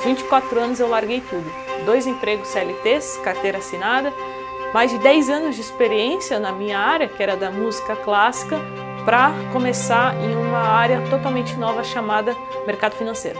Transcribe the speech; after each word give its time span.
Aos 0.00 0.06
24 0.06 0.58
anos 0.58 0.80
eu 0.80 0.88
larguei 0.88 1.20
tudo. 1.20 1.44
Dois 1.84 2.06
empregos 2.06 2.48
CLTs, 2.48 3.18
carteira 3.18 3.58
assinada, 3.58 4.10
mais 4.72 4.90
de 4.90 4.96
10 4.96 5.28
anos 5.28 5.56
de 5.56 5.60
experiência 5.60 6.40
na 6.40 6.52
minha 6.52 6.78
área, 6.78 7.06
que 7.06 7.22
era 7.22 7.36
da 7.36 7.50
música 7.50 7.94
clássica, 7.96 8.58
para 9.04 9.30
começar 9.52 10.14
em 10.22 10.34
uma 10.34 10.58
área 10.58 11.02
totalmente 11.10 11.54
nova 11.56 11.84
chamada 11.84 12.34
mercado 12.66 12.94
financeiro. 12.94 13.38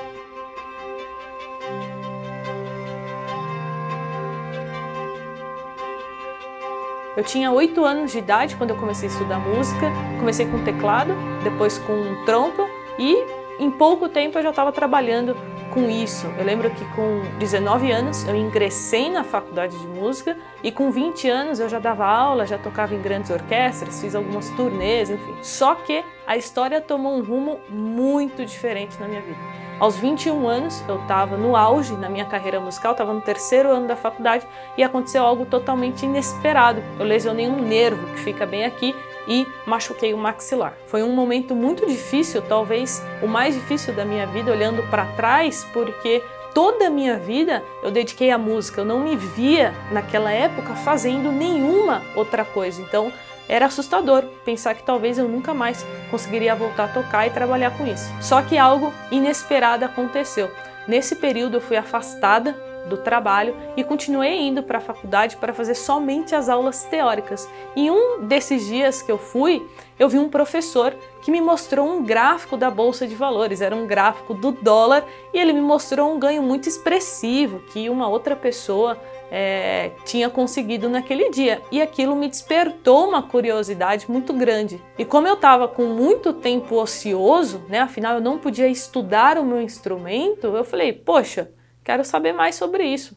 Eu 7.17 7.25
tinha 7.25 7.51
8 7.51 7.83
anos 7.83 8.13
de 8.13 8.19
idade 8.19 8.55
quando 8.57 8.71
eu 8.71 8.77
comecei 8.77 9.09
a 9.09 9.13
estudar 9.13 9.39
música. 9.39 9.91
Comecei 10.19 10.45
com 10.45 10.63
teclado, 10.63 11.15
depois 11.43 11.79
com 11.79 12.23
trompa 12.27 12.69
e 12.99 13.17
em 13.59 13.71
pouco 13.71 14.11
tempo 14.11 14.39
eu 14.39 14.43
já 14.43 14.51
estava 14.51 14.71
trabalhando 14.73 15.35
com 15.71 15.89
isso. 15.89 16.27
Eu 16.39 16.45
lembro 16.45 16.71
que 16.71 16.85
com 16.95 17.23
19 17.39 17.91
anos 17.91 18.27
eu 18.27 18.35
ingressei 18.35 19.11
na 19.11 19.25
faculdade 19.25 19.79
de 19.79 19.87
música 19.87 20.37
e 20.63 20.71
com 20.71 20.91
20 20.91 21.29
anos 21.29 21.61
eu 21.61 21.69
já 21.69 21.79
dava 21.79 22.05
aula, 22.05 22.47
já 22.47 22.59
tocava 22.59 22.95
em 22.95 23.01
grandes 23.01 23.31
orquestras, 23.31 24.01
fiz 24.01 24.15
algumas 24.15 24.49
turnês, 24.51 25.11
enfim. 25.11 25.37
Só 25.43 25.75
que 25.75 26.05
a 26.27 26.37
história 26.37 26.81
tomou 26.81 27.17
um 27.17 27.23
rumo 27.23 27.61
muito 27.69 28.45
diferente 28.45 28.99
na 29.01 29.09
minha 29.09 29.21
vida. 29.21 29.39
Aos 29.81 29.97
21 29.97 30.47
anos, 30.47 30.85
eu 30.87 31.01
estava 31.01 31.39
no 31.39 31.57
auge 31.57 31.95
na 31.95 32.11
minha 32.11 32.27
carreira 32.27 32.61
musical, 32.61 32.93
estava 32.93 33.15
no 33.15 33.23
terceiro 33.23 33.71
ano 33.71 33.89
da 33.89 33.97
faculdade 33.97 34.47
e 34.77 34.83
aconteceu 34.83 35.25
algo 35.25 35.47
totalmente 35.47 36.05
inesperado. 36.05 36.83
Eu 36.99 37.07
lesionei 37.07 37.49
um 37.49 37.63
nervo 37.63 38.07
que 38.09 38.21
fica 38.21 38.45
bem 38.45 38.67
aqui 38.67 38.95
e 39.27 39.47
machuquei 39.67 40.15
o 40.15 40.19
maxilar. 40.19 40.75
Foi 40.87 41.03
um 41.03 41.13
momento 41.13 41.55
muito 41.55 41.87
difícil, 41.87 42.43
talvez 42.43 43.03
o 43.23 43.27
mais 43.27 43.55
difícil 43.55 43.95
da 43.95 44.05
minha 44.05 44.27
vida, 44.27 44.51
olhando 44.51 44.83
para 44.85 45.07
trás, 45.07 45.67
porque 45.73 46.23
toda 46.55 46.87
a 46.87 46.91
minha 46.91 47.17
vida 47.17 47.63
eu 47.83 47.91
dediquei 47.91 48.31
à 48.31 48.39
música. 48.39 48.81
Eu 48.81 48.85
não 48.85 49.01
me 49.01 49.17
via 49.17 49.75
naquela 49.91 50.31
época 50.31 50.75
fazendo 50.75 51.33
nenhuma 51.33 52.03
outra 52.15 52.45
coisa. 52.45 52.81
Então 52.81 53.13
era 53.49 53.67
assustador 53.67 54.25
pensar 54.45 54.75
que 54.75 54.83
talvez 54.83 55.19
eu 55.19 55.29
nunca 55.29 55.53
mais 55.53 55.85
conseguiria 56.11 56.55
voltar 56.55 56.85
a 56.85 56.89
tocar 56.89 57.27
e 57.27 57.31
trabalhar 57.31 57.77
com 57.77 57.87
isso. 57.87 58.09
Só 58.21 58.43
que 58.43 58.57
algo 58.57 58.93
inesperado 59.11 59.85
aconteceu. 59.85 60.51
Nesse 60.87 61.17
período 61.17 61.57
eu 61.57 61.61
fui 61.61 61.77
afastada 61.77 62.57
do 62.91 62.99
trabalho 62.99 63.57
e 63.77 63.85
continuei 63.85 64.39
indo 64.41 64.63
para 64.63 64.79
a 64.79 64.81
faculdade 64.83 65.37
para 65.37 65.55
fazer 65.55 65.75
somente 65.75 66.35
as 66.35 66.49
aulas 66.49 66.85
teóricas. 66.85 67.49
E 67.75 67.91
um 67.91 68.27
desses 68.27 68.67
dias 68.67 69.01
que 69.01 69.11
eu 69.11 69.17
fui, 69.17 69.67
eu 69.99 70.09
vi 70.09 70.19
um 70.19 70.29
professor 70.29 70.95
que 71.23 71.31
me 71.31 71.41
mostrou 71.41 71.87
um 71.87 72.05
gráfico 72.05 72.57
da 72.57 72.71
bolsa 72.71 73.07
de 73.07 73.15
valores, 73.15 73.61
era 73.61 73.75
um 73.75 73.87
gráfico 73.87 74.35
do 74.35 74.51
dólar 74.51 75.05
e 75.33 75.39
ele 75.39 75.53
me 75.53 75.61
mostrou 75.61 76.13
um 76.13 76.19
ganho 76.19 76.43
muito 76.43 76.69
expressivo 76.69 77.61
que 77.73 77.89
uma 77.89 78.09
outra 78.09 78.35
pessoa 78.35 78.99
é, 79.31 79.93
tinha 80.05 80.29
conseguido 80.29 80.89
naquele 80.89 81.31
dia. 81.31 81.63
E 81.71 81.81
aquilo 81.81 82.17
me 82.17 82.29
despertou 82.29 83.09
uma 83.09 83.23
curiosidade 83.23 84.11
muito 84.11 84.33
grande. 84.33 84.83
E 84.99 85.05
como 85.05 85.29
eu 85.29 85.35
estava 85.35 85.69
com 85.69 85.85
muito 85.85 86.33
tempo 86.33 86.77
ocioso, 86.77 87.63
né, 87.69 87.81
afinal 87.81 88.15
eu 88.15 88.21
não 88.21 88.39
podia 88.39 88.69
estudar 88.69 89.39
o 89.39 89.45
meu 89.45 89.61
instrumento, 89.61 90.49
eu 90.49 90.65
falei, 90.65 90.93
poxa, 90.93 91.51
Quero 91.83 92.05
saber 92.05 92.33
mais 92.33 92.55
sobre 92.55 92.85
isso. 92.85 93.17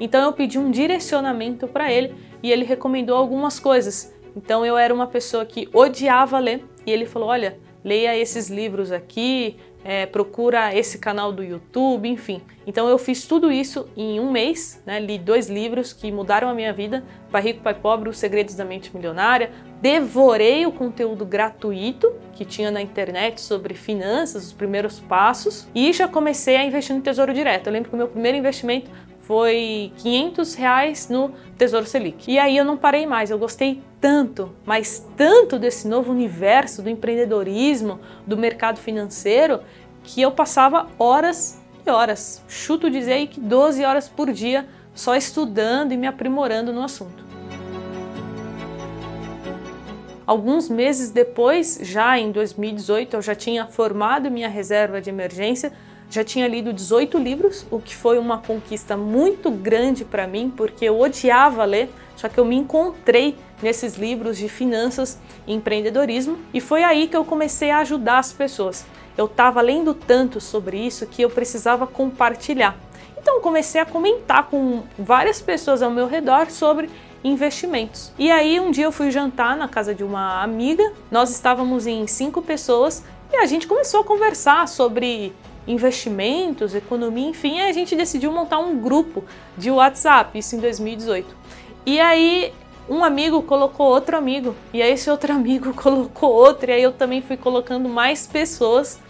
Então 0.00 0.24
eu 0.24 0.32
pedi 0.32 0.58
um 0.58 0.70
direcionamento 0.70 1.66
para 1.66 1.92
ele 1.92 2.14
e 2.42 2.50
ele 2.50 2.64
recomendou 2.64 3.16
algumas 3.16 3.58
coisas. 3.58 4.14
Então 4.36 4.64
eu 4.64 4.76
era 4.76 4.94
uma 4.94 5.06
pessoa 5.06 5.44
que 5.44 5.68
odiava 5.72 6.38
ler 6.38 6.64
e 6.86 6.90
ele 6.90 7.06
falou: 7.06 7.28
olha, 7.28 7.58
leia 7.82 8.16
esses 8.16 8.48
livros 8.48 8.92
aqui, 8.92 9.56
é, 9.84 10.06
procura 10.06 10.74
esse 10.74 10.98
canal 10.98 11.32
do 11.32 11.42
YouTube, 11.42 12.08
enfim. 12.08 12.42
Então 12.66 12.88
eu 12.88 12.98
fiz 12.98 13.26
tudo 13.26 13.50
isso 13.50 13.88
em 13.96 14.20
um 14.20 14.30
mês, 14.30 14.82
né? 14.84 15.00
li 15.00 15.18
dois 15.18 15.48
livros 15.48 15.92
que 15.92 16.10
mudaram 16.12 16.48
a 16.48 16.54
minha 16.54 16.72
vida: 16.72 17.04
Pai 17.30 17.42
Rico, 17.42 17.62
Pai 17.62 17.74
Pobre, 17.74 18.08
Os 18.08 18.18
Segredos 18.18 18.54
da 18.54 18.64
Mente 18.64 18.94
Milionária. 18.94 19.50
Devorei 19.80 20.66
o 20.66 20.72
conteúdo 20.72 21.24
gratuito 21.24 22.12
que 22.34 22.44
tinha 22.44 22.70
na 22.70 22.82
internet 22.82 23.40
sobre 23.40 23.74
finanças, 23.74 24.46
os 24.46 24.52
primeiros 24.52 24.98
passos, 24.98 25.68
e 25.74 25.92
já 25.92 26.08
comecei 26.08 26.56
a 26.56 26.64
investir 26.64 26.94
no 26.94 27.00
Tesouro 27.00 27.32
Direto. 27.32 27.68
Eu 27.68 27.72
lembro 27.72 27.88
que 27.88 27.94
o 27.94 27.98
meu 27.98 28.08
primeiro 28.08 28.36
investimento 28.36 28.90
foi 29.20 29.92
500 29.98 30.54
reais 30.54 31.08
no 31.08 31.30
Tesouro 31.56 31.86
Selic. 31.86 32.30
E 32.30 32.38
aí 32.38 32.56
eu 32.56 32.64
não 32.64 32.76
parei 32.76 33.06
mais, 33.06 33.30
eu 33.30 33.38
gostei 33.38 33.82
tanto, 34.00 34.52
mas 34.64 35.04
tanto 35.16 35.58
desse 35.58 35.86
novo 35.88 36.12
universo 36.12 36.82
do 36.82 36.88
empreendedorismo, 36.88 38.00
do 38.26 38.36
mercado 38.36 38.78
financeiro, 38.78 39.60
que 40.02 40.22
eu 40.22 40.30
passava 40.30 40.86
horas 40.98 41.60
e 41.84 41.90
horas, 41.90 42.42
chuto 42.48 42.90
dizer 42.90 43.12
aí 43.12 43.26
que 43.26 43.40
12 43.40 43.84
horas 43.84 44.08
por 44.08 44.32
dia 44.32 44.66
só 44.94 45.14
estudando 45.14 45.92
e 45.92 45.96
me 45.96 46.06
aprimorando 46.06 46.72
no 46.72 46.82
assunto. 46.82 47.26
Alguns 50.26 50.68
meses 50.68 51.10
depois, 51.10 51.78
já 51.82 52.18
em 52.18 52.30
2018, 52.30 53.16
eu 53.16 53.22
já 53.22 53.34
tinha 53.34 53.66
formado 53.66 54.30
minha 54.30 54.48
reserva 54.48 55.00
de 55.00 55.08
emergência 55.08 55.72
já 56.10 56.24
tinha 56.24 56.48
lido 56.48 56.72
18 56.72 57.18
livros, 57.18 57.66
o 57.70 57.78
que 57.78 57.94
foi 57.94 58.18
uma 58.18 58.38
conquista 58.38 58.96
muito 58.96 59.50
grande 59.50 60.04
para 60.04 60.26
mim, 60.26 60.52
porque 60.54 60.86
eu 60.86 60.98
odiava 60.98 61.64
ler, 61.64 61.90
só 62.16 62.28
que 62.28 62.38
eu 62.38 62.44
me 62.44 62.56
encontrei 62.56 63.36
nesses 63.62 63.96
livros 63.96 64.36
de 64.38 64.48
finanças 64.48 65.18
e 65.46 65.54
empreendedorismo 65.54 66.38
e 66.52 66.60
foi 66.60 66.82
aí 66.82 67.08
que 67.08 67.16
eu 67.16 67.24
comecei 67.24 67.70
a 67.70 67.78
ajudar 67.78 68.18
as 68.18 68.32
pessoas. 68.32 68.84
Eu 69.16 69.26
estava 69.26 69.60
lendo 69.60 69.94
tanto 69.94 70.40
sobre 70.40 70.78
isso 70.78 71.06
que 71.06 71.22
eu 71.22 71.30
precisava 71.30 71.86
compartilhar. 71.86 72.76
Então 73.20 73.40
comecei 73.40 73.80
a 73.80 73.84
comentar 73.84 74.44
com 74.44 74.84
várias 74.98 75.40
pessoas 75.40 75.82
ao 75.82 75.90
meu 75.90 76.06
redor 76.06 76.50
sobre 76.50 76.88
investimentos. 77.22 78.12
E 78.18 78.30
aí 78.30 78.60
um 78.60 78.70
dia 78.70 78.84
eu 78.84 78.92
fui 78.92 79.10
jantar 79.10 79.56
na 79.56 79.68
casa 79.68 79.94
de 79.94 80.04
uma 80.04 80.42
amiga, 80.42 80.92
nós 81.10 81.30
estávamos 81.30 81.86
em 81.86 82.06
cinco 82.06 82.40
pessoas 82.40 83.02
e 83.32 83.36
a 83.36 83.46
gente 83.46 83.66
começou 83.66 84.00
a 84.00 84.04
conversar 84.04 84.66
sobre 84.68 85.32
investimentos, 85.66 86.74
economia, 86.74 87.28
enfim, 87.28 87.60
a 87.60 87.72
gente 87.72 87.94
decidiu 87.94 88.32
montar 88.32 88.58
um 88.58 88.78
grupo 88.78 89.22
de 89.56 89.70
WhatsApp, 89.70 90.38
isso 90.38 90.56
em 90.56 90.60
2018. 90.60 91.36
E 91.84 92.00
aí 92.00 92.54
um 92.88 93.04
amigo 93.04 93.42
colocou 93.42 93.86
outro 93.86 94.16
amigo, 94.16 94.54
e 94.72 94.82
aí 94.82 94.92
esse 94.92 95.10
outro 95.10 95.32
amigo 95.34 95.74
colocou 95.74 96.32
outro, 96.32 96.70
e 96.70 96.74
aí 96.74 96.82
eu 96.82 96.92
também 96.92 97.20
fui 97.20 97.36
colocando 97.36 97.88
mais 97.88 98.26
pessoas. 98.26 99.00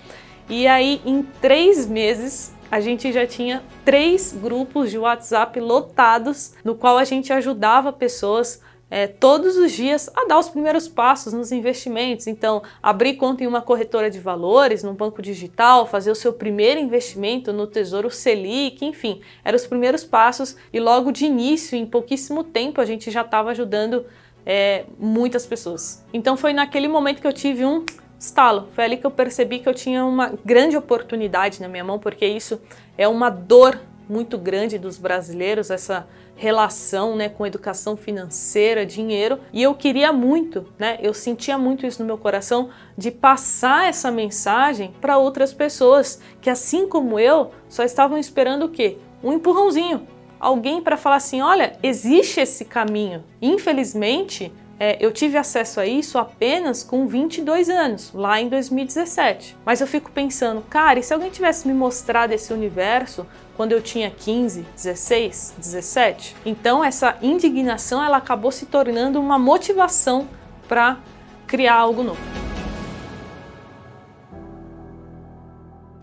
E 0.48 0.66
aí 0.66 1.00
em 1.04 1.22
três 1.22 1.86
meses 1.86 2.54
a 2.70 2.80
gente 2.80 3.12
já 3.12 3.26
tinha 3.26 3.62
três 3.84 4.32
grupos 4.32 4.90
de 4.90 4.98
WhatsApp 4.98 5.58
lotados, 5.58 6.54
no 6.62 6.74
qual 6.74 6.98
a 6.98 7.04
gente 7.04 7.32
ajudava 7.32 7.92
pessoas 7.92 8.60
é, 8.90 9.06
todos 9.06 9.56
os 9.56 9.72
dias 9.72 10.10
a 10.14 10.24
dar 10.26 10.38
os 10.38 10.48
primeiros 10.48 10.88
passos 10.88 11.32
nos 11.32 11.52
investimentos. 11.52 12.26
Então, 12.26 12.62
abrir 12.82 13.14
conta 13.14 13.44
em 13.44 13.46
uma 13.46 13.60
corretora 13.60 14.10
de 14.10 14.18
valores, 14.18 14.82
num 14.82 14.94
banco 14.94 15.20
digital, 15.20 15.86
fazer 15.86 16.10
o 16.10 16.14
seu 16.14 16.32
primeiro 16.32 16.80
investimento 16.80 17.52
no 17.52 17.66
Tesouro 17.66 18.10
Selic, 18.10 18.84
enfim, 18.84 19.20
eram 19.44 19.56
os 19.56 19.66
primeiros 19.66 20.04
passos 20.04 20.56
e 20.72 20.80
logo 20.80 21.12
de 21.12 21.26
início, 21.26 21.76
em 21.76 21.86
pouquíssimo 21.86 22.42
tempo, 22.42 22.80
a 22.80 22.84
gente 22.84 23.10
já 23.10 23.22
estava 23.22 23.50
ajudando 23.50 24.06
é, 24.46 24.84
muitas 24.98 25.46
pessoas. 25.46 26.04
Então, 26.12 26.36
foi 26.36 26.52
naquele 26.52 26.88
momento 26.88 27.20
que 27.20 27.26
eu 27.26 27.32
tive 27.32 27.64
um 27.64 27.84
estalo. 28.18 28.68
Foi 28.72 28.84
ali 28.84 28.96
que 28.96 29.06
eu 29.06 29.10
percebi 29.10 29.60
que 29.60 29.68
eu 29.68 29.74
tinha 29.74 30.04
uma 30.04 30.32
grande 30.44 30.76
oportunidade 30.76 31.60
na 31.60 31.68
minha 31.68 31.84
mão, 31.84 31.98
porque 31.98 32.26
isso 32.26 32.60
é 32.96 33.06
uma 33.06 33.30
dor 33.30 33.78
muito 34.08 34.38
grande 34.38 34.78
dos 34.78 34.96
brasileiros, 34.96 35.70
essa 35.70 36.06
relação 36.34 37.16
né, 37.16 37.28
com 37.28 37.46
educação 37.46 37.96
financeira, 37.96 38.86
dinheiro, 38.86 39.40
e 39.52 39.62
eu 39.62 39.74
queria 39.74 40.12
muito, 40.12 40.66
né, 40.78 40.98
eu 41.02 41.12
sentia 41.12 41.58
muito 41.58 41.84
isso 41.84 42.00
no 42.00 42.06
meu 42.06 42.16
coração, 42.16 42.70
de 42.96 43.10
passar 43.10 43.88
essa 43.88 44.10
mensagem 44.10 44.94
para 45.00 45.18
outras 45.18 45.52
pessoas 45.52 46.20
que, 46.40 46.48
assim 46.48 46.88
como 46.88 47.18
eu, 47.18 47.50
só 47.68 47.82
estavam 47.82 48.16
esperando 48.16 48.66
o 48.66 48.68
quê? 48.68 48.98
Um 49.22 49.32
empurrãozinho, 49.32 50.06
alguém 50.38 50.80
para 50.80 50.96
falar 50.96 51.16
assim: 51.16 51.40
olha, 51.40 51.76
existe 51.82 52.40
esse 52.40 52.64
caminho. 52.64 53.24
Infelizmente, 53.42 54.52
é, 54.80 54.96
eu 55.00 55.12
tive 55.12 55.36
acesso 55.36 55.80
a 55.80 55.86
isso 55.86 56.18
apenas 56.18 56.82
com 56.84 57.06
22 57.06 57.68
anos, 57.68 58.12
lá 58.14 58.40
em 58.40 58.48
2017. 58.48 59.56
Mas 59.64 59.80
eu 59.80 59.86
fico 59.86 60.10
pensando, 60.10 60.62
cara, 60.62 60.98
e 60.98 61.02
se 61.02 61.12
alguém 61.12 61.30
tivesse 61.30 61.66
me 61.66 61.74
mostrado 61.74 62.32
esse 62.32 62.52
universo 62.52 63.26
quando 63.56 63.72
eu 63.72 63.82
tinha 63.82 64.10
15, 64.10 64.64
16, 64.76 65.54
17? 65.58 66.36
Então 66.46 66.84
essa 66.84 67.16
indignação 67.20 68.02
ela 68.02 68.18
acabou 68.18 68.52
se 68.52 68.66
tornando 68.66 69.20
uma 69.20 69.38
motivação 69.38 70.28
para 70.68 70.98
criar 71.46 71.74
algo 71.74 72.02
novo. 72.02 72.47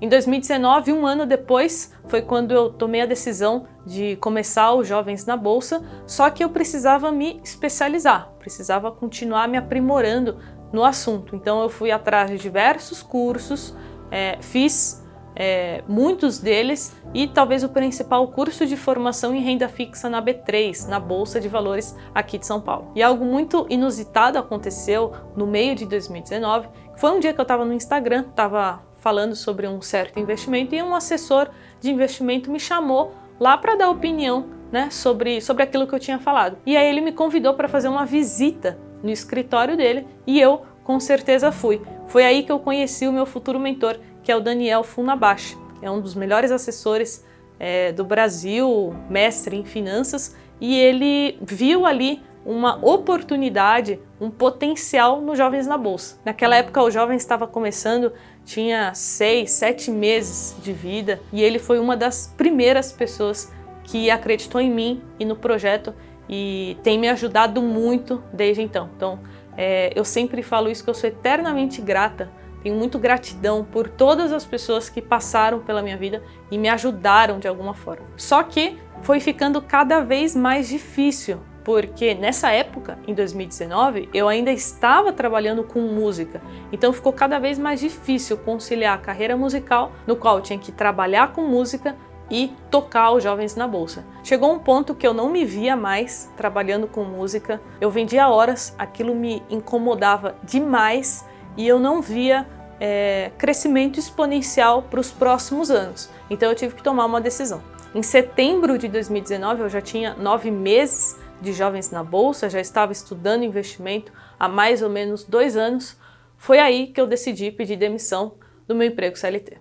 Em 0.06 0.08
2019, 0.08 0.94
um 0.94 1.04
ano 1.04 1.26
depois, 1.26 1.92
foi 2.06 2.22
quando 2.22 2.52
eu 2.52 2.70
tomei 2.70 3.02
a 3.02 3.08
decisão 3.08 3.66
de 3.84 4.16
começar 4.18 4.72
os 4.72 4.88
Jovens 4.88 5.26
na 5.26 5.36
Bolsa, 5.36 5.84
só 6.06 6.30
que 6.30 6.44
eu 6.44 6.50
precisava 6.52 7.12
me 7.12 7.42
especializar, 7.44 8.30
precisava 8.38 8.92
continuar 8.92 9.48
me 9.48 9.58
aprimorando 9.58 10.38
no 10.72 10.86
assunto. 10.86 11.36
Então 11.36 11.60
eu 11.64 11.70
fui 11.70 11.90
atrás 11.90 12.30
de 12.30 12.38
diversos 12.38 13.02
cursos, 13.02 13.76
é, 14.12 14.38
fiz 14.42 15.04
é, 15.36 15.84
muitos 15.88 16.38
deles 16.38 16.96
e 17.12 17.28
talvez 17.28 17.64
o 17.64 17.70
principal 17.70 18.28
curso 18.28 18.64
de 18.68 18.78
formação 18.78 19.34
em 19.34 19.42
renda 19.42 19.68
fixa 19.68 20.08
na 20.08 20.22
B3, 20.22 20.88
na 20.88 21.00
Bolsa 21.00 21.42
de 21.42 21.50
Valores 21.50 21.96
aqui 22.14 22.38
de 22.38 22.46
São 22.46 22.62
Paulo. 22.62 22.92
E 22.94 23.02
algo 23.02 23.26
muito 23.26 23.66
inusitado 23.72 24.38
aconteceu 24.38 25.14
no 25.36 25.48
meio 25.48 25.74
de 25.74 25.88
2019. 25.88 26.70
Foi 26.96 27.10
um 27.10 27.20
dia 27.20 27.34
que 27.34 27.40
eu 27.40 27.44
estava 27.44 27.66
no 27.66 27.74
Instagram, 27.74 28.26
estava 28.30 28.82
falando 29.06 29.36
sobre 29.36 29.68
um 29.68 29.84
certo 29.84 30.20
investimento 30.20 30.74
e 30.74 30.82
um 30.82 30.96
assessor 30.96 31.48
de 31.80 31.92
investimento 31.92 32.50
me 32.50 32.60
chamou 32.60 33.14
lá 33.40 33.56
para 33.56 33.76
dar 33.76 33.92
opinião 33.92 34.48
né, 34.72 34.90
sobre, 34.90 35.40
sobre 35.42 35.62
aquilo 35.62 35.86
que 35.86 35.94
eu 35.94 36.00
tinha 36.00 36.18
falado. 36.18 36.58
E 36.66 36.76
aí 36.76 36.88
ele 36.88 37.02
me 37.02 37.12
convidou 37.12 37.54
para 37.54 37.68
fazer 37.68 37.88
uma 37.88 38.04
visita 38.04 38.80
no 39.04 39.12
escritório 39.12 39.78
dele 39.78 40.08
e 40.26 40.42
eu 40.42 40.64
com 40.84 41.00
certeza 41.00 41.52
fui. 41.52 41.80
Foi 42.08 42.26
aí 42.26 42.42
que 42.42 42.52
eu 42.52 42.58
conheci 42.58 43.08
o 43.08 43.14
meu 43.14 43.28
futuro 43.28 43.60
mentor, 43.60 44.00
que 44.24 44.32
é 44.32 44.36
o 44.36 44.40
Daniel 44.40 44.84
Funabashi. 44.84 45.56
É 45.84 45.92
um 45.92 46.02
dos 46.02 46.16
melhores 46.16 46.50
assessores 46.50 47.24
é, 47.60 47.92
do 47.92 48.04
Brasil, 48.04 48.96
mestre 49.08 49.56
em 49.56 49.64
finanças, 49.64 50.36
e 50.60 50.76
ele 50.80 51.38
viu 51.44 51.86
ali 51.86 52.24
uma 52.46 52.78
oportunidade, 52.86 54.00
um 54.22 54.30
potencial 54.30 55.20
nos 55.20 55.38
jovens 55.38 55.66
na 55.66 55.78
bolsa. 55.78 56.20
Naquela 56.24 56.56
época 56.56 56.82
o 56.82 56.92
jovem 56.92 57.18
estava 57.18 57.48
começando, 57.48 58.14
tinha 58.46 58.94
seis, 58.94 59.52
sete 59.52 59.90
meses 59.92 60.56
de 60.62 60.72
vida 60.72 61.20
e 61.34 61.44
ele 61.44 61.60
foi 61.60 61.80
uma 61.80 61.98
das 61.98 62.34
primeiras 62.38 62.92
pessoas 62.92 63.52
que 63.84 64.10
acreditou 64.10 64.62
em 64.62 64.72
mim 64.72 65.02
e 65.20 65.26
no 65.26 65.36
projeto 65.36 65.94
e 66.30 66.78
tem 66.84 66.98
me 66.98 67.10
ajudado 67.10 67.62
muito 67.62 68.24
desde 68.32 68.62
então. 68.62 68.90
Então 68.96 69.20
é, 69.58 69.92
eu 69.96 70.06
sempre 70.06 70.44
falo 70.44 70.70
isso 70.70 70.84
que 70.84 70.90
eu 70.90 70.94
sou 70.94 71.10
eternamente 71.10 71.82
grata 71.82 72.30
tenho 72.66 72.76
muito 72.76 72.98
gratidão 72.98 73.64
por 73.64 73.88
todas 73.88 74.34
as 74.34 74.44
pessoas 74.44 74.90
que 74.90 75.00
passaram 75.00 75.60
pela 75.60 75.84
minha 75.84 75.96
vida 75.96 76.24
e 76.50 76.58
me 76.58 76.68
ajudaram 76.68 77.38
de 77.38 77.48
alguma 77.48 77.76
forma. 77.76 78.08
Só 78.18 78.42
que 78.42 78.80
foi 79.04 79.20
ficando 79.20 79.62
cada 79.62 80.00
vez 80.00 80.36
mais 80.36 80.68
difícil, 80.68 81.40
porque 81.66 82.14
nessa 82.14 82.52
época, 82.52 83.00
em 83.08 83.14
2019, 83.14 84.08
eu 84.14 84.30
ainda 84.30 84.52
estava 84.52 85.12
trabalhando 85.12 85.64
com 85.64 85.82
música. 85.82 86.40
Então 86.72 86.94
ficou 86.94 87.12
cada 87.12 87.40
vez 87.40 87.58
mais 87.58 87.80
difícil 87.80 88.38
conciliar 88.38 88.94
a 88.94 89.02
carreira 89.02 89.36
musical, 89.36 89.92
no 90.06 90.16
qual 90.16 90.38
eu 90.38 90.44
tinha 90.44 90.60
que 90.60 90.72
trabalhar 90.72 91.34
com 91.34 91.42
música 91.42 91.96
e 92.30 92.54
tocar 92.70 93.12
os 93.12 93.24
jovens 93.24 93.56
na 93.56 93.68
bolsa. 93.68 94.06
Chegou 94.24 94.54
um 94.54 94.60
ponto 94.60 94.94
que 94.94 95.08
eu 95.08 95.14
não 95.14 95.30
me 95.30 95.44
via 95.44 95.76
mais 95.76 96.32
trabalhando 96.38 96.88
com 96.88 97.04
música. 97.04 97.60
Eu 97.82 97.90
vendia 97.90 98.30
horas, 98.30 98.76
aquilo 98.78 99.16
me 99.16 99.42
incomodava 99.50 100.36
demais 100.44 101.26
e 101.58 101.68
eu 101.68 101.80
não 101.80 102.00
via 102.00 102.48
é, 102.80 103.32
crescimento 103.40 104.00
exponencial 104.00 104.84
para 104.84 105.00
os 105.00 105.12
próximos 105.12 105.72
anos. 105.72 106.12
Então 106.30 106.48
eu 106.48 106.56
tive 106.56 106.76
que 106.76 106.84
tomar 106.84 107.06
uma 107.06 107.20
decisão. 107.20 107.64
Em 107.96 108.04
setembro 108.04 108.78
de 108.78 108.88
2019, 108.88 109.62
eu 109.62 109.70
já 109.70 109.80
tinha 109.82 110.14
nove 110.16 110.52
meses 110.52 111.18
de 111.42 111.54
jovens 111.54 111.92
na 111.92 112.04
bolsa, 112.04 112.50
já 112.50 112.60
estava 112.60 112.92
estudando 112.92 113.44
investimento 113.44 114.12
há 114.40 114.48
mais 114.48 114.82
ou 114.82 114.90
menos 114.90 115.24
dois 115.24 115.56
anos. 115.56 115.98
Foi 116.38 116.60
aí 116.60 116.88
que 116.88 117.00
eu 117.00 117.08
decidi 117.08 117.52
pedir 117.52 117.76
demissão 117.76 118.36
do 118.68 118.76
meu 118.76 118.88
emprego 118.88 119.18
CLT. 119.18 119.58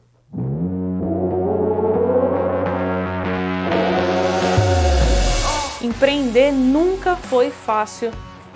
Empreender 5.83 6.53
nunca 6.53 7.17
foi 7.17 7.51
fácil 7.51 8.11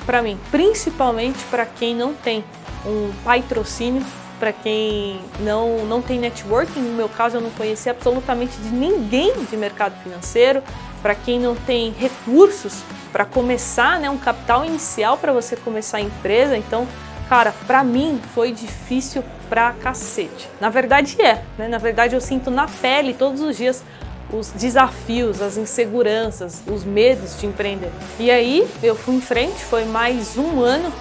para 0.06 0.22
mim, 0.22 0.38
principalmente 0.50 1.42
para 1.50 1.66
quem 1.66 1.94
não 1.94 2.14
tem 2.14 2.42
um 2.86 3.12
patrocínio 3.22 4.02
para 4.38 4.52
quem 4.52 5.20
não, 5.40 5.84
não 5.84 6.00
tem 6.00 6.18
networking, 6.18 6.80
no 6.80 6.94
meu 6.94 7.08
caso 7.08 7.36
eu 7.36 7.40
não 7.40 7.50
conhecia 7.50 7.92
absolutamente 7.92 8.56
de 8.58 8.70
ninguém 8.70 9.32
de 9.44 9.56
mercado 9.56 10.00
financeiro, 10.02 10.62
para 11.02 11.14
quem 11.14 11.38
não 11.38 11.54
tem 11.54 11.92
recursos 11.92 12.82
para 13.12 13.24
começar, 13.24 13.98
né, 13.98 14.10
um 14.10 14.18
capital 14.18 14.64
inicial 14.64 15.16
para 15.16 15.32
você 15.32 15.56
começar 15.56 15.98
a 15.98 16.00
empresa, 16.00 16.56
então, 16.56 16.86
cara, 17.28 17.54
para 17.66 17.82
mim 17.82 18.20
foi 18.34 18.52
difícil 18.52 19.24
pra 19.48 19.72
cacete. 19.72 20.48
Na 20.60 20.68
verdade 20.68 21.20
é, 21.20 21.42
né? 21.56 21.68
Na 21.68 21.78
verdade 21.78 22.14
eu 22.14 22.20
sinto 22.20 22.50
na 22.50 22.66
pele 22.66 23.14
todos 23.14 23.40
os 23.40 23.56
dias 23.56 23.82
os 24.30 24.50
desafios, 24.50 25.40
as 25.40 25.56
inseguranças, 25.56 26.62
os 26.66 26.84
medos 26.84 27.40
de 27.40 27.46
empreender. 27.46 27.90
E 28.18 28.30
aí 28.30 28.68
eu 28.82 28.94
fui 28.94 29.14
em 29.14 29.20
frente, 29.20 29.64
foi 29.64 29.84
mais 29.86 30.36
um 30.36 30.60
ano 30.60 30.92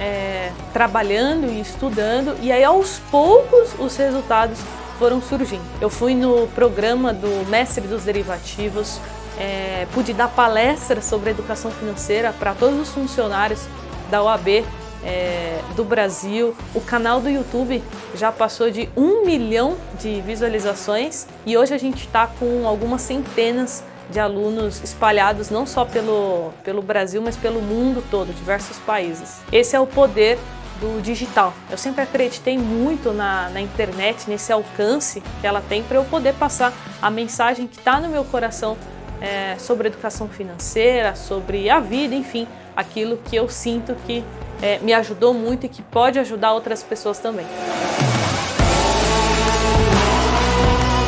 é, 0.00 0.52
trabalhando 0.72 1.50
e 1.50 1.60
estudando, 1.60 2.36
e 2.40 2.52
aí 2.52 2.62
aos 2.62 3.00
poucos 3.10 3.70
os 3.78 3.96
resultados 3.96 4.58
foram 4.98 5.20
surgindo. 5.20 5.64
Eu 5.80 5.90
fui 5.90 6.14
no 6.14 6.46
programa 6.48 7.12
do 7.12 7.48
Mestre 7.50 7.86
dos 7.86 8.04
Derivativos, 8.04 9.00
é, 9.38 9.86
pude 9.92 10.12
dar 10.12 10.28
palestra 10.28 11.00
sobre 11.00 11.30
educação 11.30 11.70
financeira 11.70 12.32
para 12.38 12.54
todos 12.54 12.78
os 12.78 12.88
funcionários 12.88 13.66
da 14.10 14.22
OAB 14.22 14.64
é, 15.04 15.60
do 15.74 15.84
Brasil. 15.84 16.54
O 16.74 16.80
canal 16.80 17.20
do 17.20 17.28
YouTube 17.28 17.82
já 18.14 18.32
passou 18.32 18.70
de 18.70 18.88
um 18.96 19.24
milhão 19.24 19.76
de 20.00 20.20
visualizações 20.22 21.26
e 21.44 21.56
hoje 21.56 21.74
a 21.74 21.78
gente 21.78 22.06
está 22.06 22.26
com 22.26 22.66
algumas 22.66 23.02
centenas 23.02 23.84
de 24.08 24.20
alunos 24.20 24.82
espalhados 24.82 25.50
não 25.50 25.66
só 25.66 25.84
pelo, 25.84 26.52
pelo 26.62 26.80
Brasil, 26.80 27.20
mas 27.20 27.36
pelo 27.36 27.60
mundo 27.60 28.02
todo, 28.10 28.32
diversos 28.32 28.78
países. 28.78 29.40
Esse 29.52 29.74
é 29.74 29.80
o 29.80 29.86
poder 29.86 30.38
do 30.80 31.00
digital. 31.00 31.52
Eu 31.70 31.78
sempre 31.78 32.02
acreditei 32.02 32.56
muito 32.58 33.12
na, 33.12 33.48
na 33.48 33.60
internet, 33.60 34.28
nesse 34.28 34.52
alcance 34.52 35.22
que 35.40 35.46
ela 35.46 35.60
tem 35.60 35.82
para 35.82 35.96
eu 35.96 36.04
poder 36.04 36.34
passar 36.34 36.72
a 37.00 37.10
mensagem 37.10 37.66
que 37.66 37.78
está 37.78 37.98
no 37.98 38.08
meu 38.08 38.24
coração 38.24 38.76
é, 39.20 39.56
sobre 39.58 39.88
educação 39.88 40.28
financeira, 40.28 41.14
sobre 41.14 41.70
a 41.70 41.80
vida, 41.80 42.14
enfim, 42.14 42.46
aquilo 42.76 43.16
que 43.16 43.36
eu 43.36 43.48
sinto 43.48 43.94
que 44.06 44.24
é, 44.62 44.78
me 44.78 44.92
ajudou 44.92 45.32
muito 45.34 45.66
e 45.66 45.68
que 45.68 45.82
pode 45.82 46.18
ajudar 46.18 46.52
outras 46.52 46.82
pessoas 46.82 47.18
também. 47.18 47.46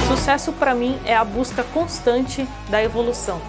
Sucesso 0.08 0.52
para 0.52 0.74
mim 0.74 0.98
é 1.04 1.16
a 1.16 1.24
busca 1.24 1.62
constante 1.62 2.46
da 2.68 2.82
evolução, 2.82 3.40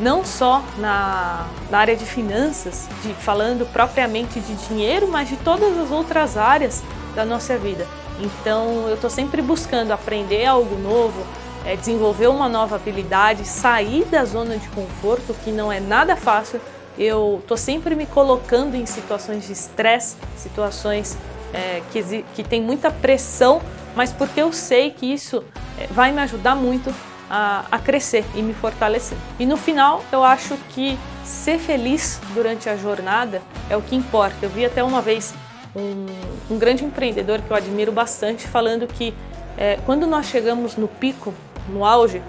não 0.00 0.24
só 0.24 0.62
na, 0.78 1.46
na 1.70 1.78
área 1.78 1.96
de 1.96 2.04
finanças, 2.04 2.88
de, 3.02 3.12
falando 3.14 3.66
propriamente 3.72 4.40
de 4.40 4.54
dinheiro, 4.68 5.08
mas 5.08 5.28
de 5.28 5.36
todas 5.36 5.76
as 5.78 5.90
outras 5.90 6.36
áreas 6.36 6.82
da 7.14 7.24
nossa 7.24 7.56
vida. 7.58 7.86
Então 8.20 8.88
eu 8.88 8.94
estou 8.94 9.10
sempre 9.10 9.42
buscando 9.42 9.92
aprender 9.92 10.46
algo 10.46 10.76
novo, 10.78 11.24
é, 11.64 11.76
desenvolver 11.76 12.28
uma 12.28 12.48
nova 12.48 12.76
habilidade, 12.76 13.44
sair 13.46 14.04
da 14.04 14.24
zona 14.24 14.56
de 14.56 14.68
conforto, 14.68 15.34
que 15.44 15.50
não 15.50 15.72
é 15.72 15.80
nada 15.80 16.16
fácil. 16.16 16.60
Eu 16.98 17.40
estou 17.42 17.56
sempre 17.56 17.94
me 17.94 18.06
colocando 18.06 18.76
em 18.76 18.86
situações 18.86 19.46
de 19.46 19.52
estresse, 19.52 20.16
situações 20.36 21.16
é, 21.52 21.82
que, 21.90 22.24
que 22.34 22.44
tem 22.44 22.60
muita 22.60 22.90
pressão, 22.90 23.60
mas 23.96 24.12
porque 24.12 24.42
eu 24.42 24.52
sei 24.52 24.90
que 24.90 25.12
isso 25.12 25.42
é, 25.78 25.86
vai 25.88 26.12
me 26.12 26.20
ajudar 26.20 26.54
muito 26.54 26.94
a, 27.28 27.64
a, 27.70 27.78
crescer 27.78 28.24
e 28.34 28.42
me 28.42 28.52
fortalecer. 28.52 29.16
E 29.38 29.46
no 29.46 29.56
final, 29.56 30.04
eu 30.12 30.22
acho 30.22 30.56
que 30.70 30.98
ser 31.24 31.58
feliz 31.58 32.20
durante 32.34 32.68
a 32.68 32.76
jornada 32.76 33.42
é 33.70 33.76
o 33.76 33.82
que 33.82 33.96
importa. 33.96 34.36
Eu 34.42 34.50
vi 34.50 34.64
até 34.64 34.84
uma 34.84 35.00
vez 35.00 35.34
um, 35.74 36.06
um 36.54 36.58
grande 36.58 36.84
empreendedor 36.84 37.40
que 37.40 37.50
eu 37.50 37.56
admiro 37.56 37.90
bastante 37.90 38.46
falando 38.46 38.86
que 38.86 39.14
é, 39.56 39.78
quando 39.86 40.06
nós 40.06 40.26
chegamos 40.26 40.76
no 40.76 40.86
pico, 40.86 41.32
no 41.68 41.84
auge, 41.84 42.22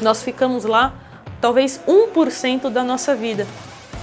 nós 0.00 0.22
ficamos 0.22 0.64
lá 0.64 0.92
talvez 1.40 1.80
1% 1.86 2.70
da 2.70 2.82
nossa 2.82 3.14
vida. 3.14 3.46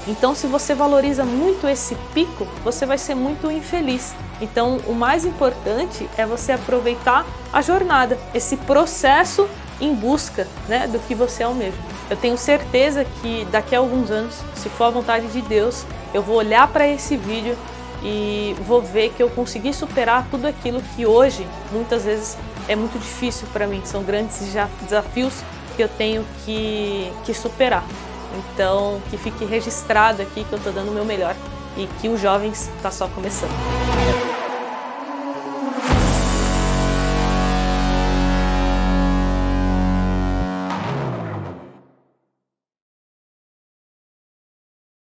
Então, 0.08 0.36
se 0.36 0.46
você 0.46 0.76
valoriza 0.76 1.24
muito 1.24 1.68
esse 1.68 1.96
pico, 2.14 2.48
você 2.64 2.86
vai 2.86 2.98
ser 2.98 3.16
muito 3.16 3.50
infeliz. 3.50 4.14
Então, 4.40 4.78
o 4.86 4.94
mais 4.94 5.26
importante 5.26 6.08
é 6.16 6.26
você 6.26 6.52
aproveitar 6.52 7.26
a 7.52 7.62
jornada, 7.62 8.18
esse 8.34 8.56
processo 8.56 9.50
em 9.82 9.94
busca 9.94 10.48
né, 10.68 10.88
do 10.88 11.00
que 11.00 11.16
você 11.16 11.44
almeja. 11.44 11.78
Eu 12.10 12.16
tenho 12.16 12.38
certeza 12.38 13.04
que 13.04 13.46
daqui 13.52 13.76
a 13.76 13.80
alguns 13.80 14.12
anos, 14.12 14.36
se 14.56 14.70
for 14.70 14.86
a 14.86 14.90
vontade 14.92 15.28
de 15.28 15.42
Deus, 15.42 15.86
eu 16.14 16.22
vou 16.22 16.38
olhar 16.38 16.68
para 16.68 16.88
esse 16.88 17.18
vídeo 17.18 17.58
e 18.04 18.56
vou 18.68 18.82
ver 18.82 19.10
que 19.10 19.24
eu 19.24 19.30
consegui 19.30 19.74
superar 19.74 20.28
tudo 20.30 20.46
aquilo 20.46 20.82
que 20.96 21.06
hoje, 21.06 21.48
muitas 21.72 22.06
vezes, 22.06 22.38
é 22.68 22.76
muito 22.76 22.98
difícil 23.00 23.48
para 23.54 23.68
mim. 23.68 23.82
São 23.86 24.04
grandes 24.04 24.40
desafios 24.82 25.34
que 25.76 25.84
eu 25.84 25.90
tenho 25.90 26.26
que, 26.46 27.12
que 27.26 27.34
superar. 27.34 27.84
Então, 28.54 29.02
que 29.10 29.18
fique 29.18 29.46
registrado 29.46 30.22
aqui 30.22 30.44
que 30.44 30.54
eu 30.54 30.58
estou 30.58 30.74
dando 30.74 30.90
o 30.90 30.94
meu 30.94 31.06
melhor 31.06 31.36
e 31.78 31.88
que 32.02 32.10
os 32.10 32.20
jovens 32.20 32.70
está 32.78 32.92
só 32.92 33.08
começando. 33.08 34.35